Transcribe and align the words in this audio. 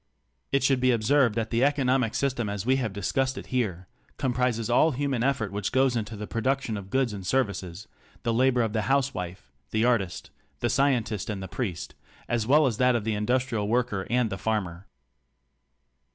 It 0.51 0.63
should 0.63 0.79
be 0.79 0.89
observed 0.89 1.35
that 1.35 1.51
the 1.51 1.63
economic 1.63 2.15
system 2.15 2.49
as 2.49 2.65
we 2.65 2.77
have 2.77 2.91
discussed 2.91 3.37
it 3.37 3.45
here 3.53 3.87
comprises 4.17 4.67
all 4.67 4.93
human 4.93 5.23
effort 5.23 5.51
which 5.51 5.71
goes 5.71 5.95
into 5.95 6.15
the 6.15 6.25
production 6.25 6.75
of 6.75 6.89
goods 6.89 7.13
and 7.13 7.23
services— 7.23 7.87
the 8.23 8.33
labor 8.33 8.63
of 8.63 8.73
the 8.73 8.89
housewife, 8.89 9.51
the 9.69 9.85
artist, 9.85 10.31
the 10.59 10.71
scientist 10.71 11.29
and 11.29 11.43
the 11.43 11.47
priest, 11.47 11.93
as 12.27 12.47
well 12.47 12.65
as 12.65 12.77
that 12.77 12.95
of 12.95 13.03
the 13.03 13.13
industrial 13.13 13.67
worker 13.67 14.07
and 14.09 14.31
the 14.31 14.39
farmer. 14.39 14.87